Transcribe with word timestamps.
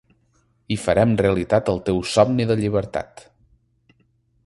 I 0.75 0.77
farem 0.85 1.13
realitat 1.19 1.71
el 1.75 1.79
teu 1.91 2.01
somni 2.15 2.51
de 2.53 2.59
llibertat. 2.65 3.25